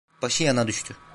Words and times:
Başı 0.21 0.43
yana 0.43 0.67
düştü… 0.67 0.95